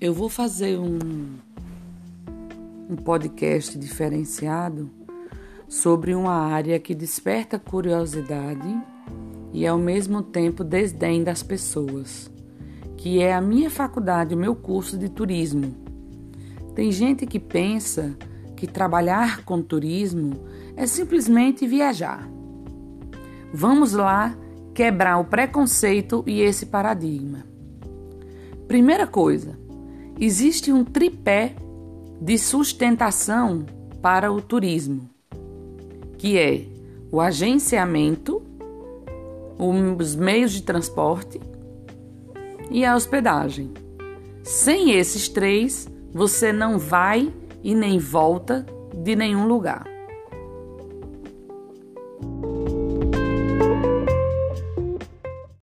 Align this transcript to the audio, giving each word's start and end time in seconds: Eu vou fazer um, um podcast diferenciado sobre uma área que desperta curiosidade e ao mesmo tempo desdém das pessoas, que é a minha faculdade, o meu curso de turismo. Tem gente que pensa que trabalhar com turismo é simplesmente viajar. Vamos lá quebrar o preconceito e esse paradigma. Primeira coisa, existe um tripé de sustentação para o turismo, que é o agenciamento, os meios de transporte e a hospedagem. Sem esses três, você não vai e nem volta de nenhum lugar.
Eu 0.00 0.14
vou 0.14 0.28
fazer 0.28 0.78
um, 0.78 0.96
um 2.88 2.94
podcast 2.94 3.76
diferenciado 3.76 4.88
sobre 5.66 6.14
uma 6.14 6.34
área 6.34 6.78
que 6.78 6.94
desperta 6.94 7.58
curiosidade 7.58 8.80
e 9.52 9.66
ao 9.66 9.76
mesmo 9.76 10.22
tempo 10.22 10.62
desdém 10.62 11.24
das 11.24 11.42
pessoas, 11.42 12.30
que 12.96 13.20
é 13.20 13.34
a 13.34 13.40
minha 13.40 13.68
faculdade, 13.68 14.36
o 14.36 14.38
meu 14.38 14.54
curso 14.54 14.96
de 14.96 15.08
turismo. 15.08 15.74
Tem 16.76 16.92
gente 16.92 17.26
que 17.26 17.40
pensa 17.40 18.16
que 18.54 18.68
trabalhar 18.68 19.44
com 19.44 19.60
turismo 19.60 20.44
é 20.76 20.86
simplesmente 20.86 21.66
viajar. 21.66 22.24
Vamos 23.52 23.94
lá 23.94 24.38
quebrar 24.72 25.18
o 25.18 25.24
preconceito 25.24 26.22
e 26.24 26.40
esse 26.40 26.66
paradigma. 26.66 27.44
Primeira 28.68 29.04
coisa, 29.04 29.58
existe 30.20 30.72
um 30.72 30.84
tripé 30.84 31.54
de 32.20 32.36
sustentação 32.36 33.64
para 34.02 34.32
o 34.32 34.40
turismo, 34.40 35.08
que 36.16 36.36
é 36.36 36.64
o 37.10 37.20
agenciamento, 37.20 38.42
os 39.58 40.14
meios 40.14 40.52
de 40.52 40.62
transporte 40.62 41.40
e 42.70 42.84
a 42.84 42.94
hospedagem. 42.94 43.72
Sem 44.42 44.92
esses 44.92 45.28
três, 45.28 45.88
você 46.12 46.52
não 46.52 46.78
vai 46.78 47.32
e 47.62 47.74
nem 47.74 47.98
volta 47.98 48.66
de 48.94 49.14
nenhum 49.14 49.46
lugar. 49.46 49.97